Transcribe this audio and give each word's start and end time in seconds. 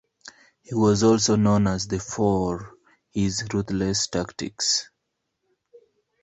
He 0.63 0.73
was 0.73 1.03
also 1.03 1.35
known 1.35 1.67
as 1.67 1.87
the 1.87 1.99
for 1.99 2.73
his 3.11 3.45
ruthless 3.53 4.07
tactics. 4.07 4.89